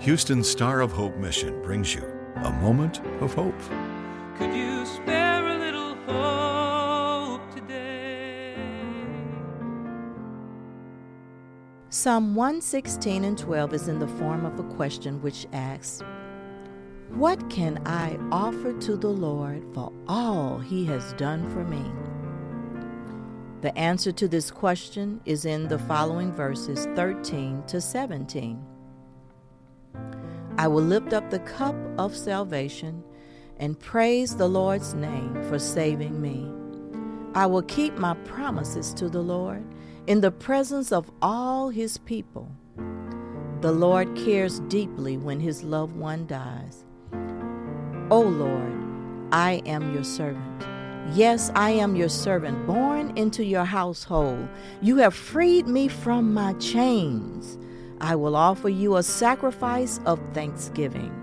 Houston 0.00 0.44
Star 0.44 0.80
of 0.80 0.92
Hope 0.92 1.16
Mission 1.16 1.60
brings 1.60 1.92
you 1.92 2.04
a 2.36 2.52
moment 2.52 3.00
of 3.20 3.34
hope. 3.34 3.60
Could 4.36 4.54
you 4.54 4.86
spare 4.86 5.44
a 5.48 5.58
little 5.58 5.96
hope 6.06 7.52
today? 7.52 8.54
Psalm 11.90 12.36
116 12.36 13.24
and 13.24 13.36
12 13.36 13.74
is 13.74 13.88
in 13.88 13.98
the 13.98 14.06
form 14.06 14.46
of 14.46 14.60
a 14.60 14.74
question 14.74 15.20
which 15.20 15.48
asks, 15.52 16.00
What 17.08 17.50
can 17.50 17.82
I 17.84 18.16
offer 18.30 18.72
to 18.74 18.96
the 18.96 19.08
Lord 19.08 19.64
for 19.74 19.92
all 20.06 20.60
he 20.60 20.84
has 20.86 21.12
done 21.14 21.50
for 21.50 21.64
me? 21.64 21.84
The 23.62 23.76
answer 23.76 24.12
to 24.12 24.28
this 24.28 24.52
question 24.52 25.20
is 25.24 25.44
in 25.44 25.66
the 25.66 25.80
following 25.80 26.32
verses 26.32 26.86
13 26.94 27.64
to 27.66 27.80
17. 27.80 28.64
I 30.58 30.66
will 30.66 30.82
lift 30.82 31.12
up 31.12 31.30
the 31.30 31.38
cup 31.38 31.76
of 31.98 32.16
salvation 32.16 33.04
and 33.58 33.78
praise 33.78 34.34
the 34.34 34.48
Lord's 34.48 34.92
name 34.92 35.40
for 35.44 35.56
saving 35.56 36.20
me. 36.20 36.50
I 37.36 37.46
will 37.46 37.62
keep 37.62 37.94
my 37.94 38.14
promises 38.24 38.92
to 38.94 39.08
the 39.08 39.22
Lord 39.22 39.64
in 40.08 40.20
the 40.20 40.32
presence 40.32 40.90
of 40.90 41.12
all 41.22 41.68
his 41.68 41.98
people. 41.98 42.50
The 43.60 43.70
Lord 43.70 44.16
cares 44.16 44.58
deeply 44.60 45.16
when 45.16 45.38
his 45.38 45.62
loved 45.62 45.94
one 45.94 46.26
dies. 46.26 46.84
O 48.10 48.20
Lord, 48.20 48.72
I 49.30 49.62
am 49.64 49.94
your 49.94 50.02
servant. 50.02 50.66
Yes, 51.14 51.52
I 51.54 51.70
am 51.70 51.94
your 51.94 52.08
servant, 52.08 52.66
born 52.66 53.16
into 53.16 53.44
your 53.44 53.64
household. 53.64 54.48
You 54.80 54.96
have 54.96 55.14
freed 55.14 55.68
me 55.68 55.86
from 55.86 56.34
my 56.34 56.54
chains. 56.54 57.58
I 58.00 58.14
will 58.14 58.36
offer 58.36 58.68
you 58.68 58.96
a 58.96 59.02
sacrifice 59.02 60.00
of 60.06 60.20
thanksgiving 60.32 61.14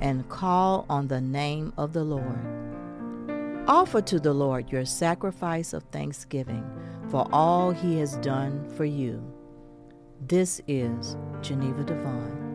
and 0.00 0.28
call 0.28 0.86
on 0.88 1.08
the 1.08 1.20
name 1.20 1.72
of 1.76 1.92
the 1.92 2.04
Lord. 2.04 2.60
Offer 3.66 4.02
to 4.02 4.20
the 4.20 4.32
Lord 4.32 4.70
your 4.70 4.84
sacrifice 4.84 5.72
of 5.72 5.82
thanksgiving 5.84 6.64
for 7.08 7.28
all 7.32 7.72
he 7.72 7.98
has 7.98 8.16
done 8.18 8.68
for 8.76 8.84
you. 8.84 9.22
This 10.26 10.60
is 10.68 11.16
Geneva 11.42 11.82
Devine. 11.84 12.46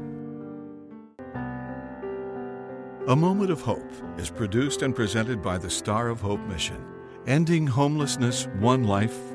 A 3.08 3.16
Moment 3.16 3.52
of 3.52 3.62
Hope 3.62 3.92
is 4.18 4.32
produced 4.32 4.82
and 4.82 4.96
presented 4.96 5.42
by 5.42 5.58
the 5.58 5.70
Star 5.70 6.08
of 6.08 6.22
Hope 6.22 6.40
Mission, 6.48 6.84
ending 7.28 7.68
homelessness 7.68 8.48
one 8.60 8.86
life, 8.86 9.35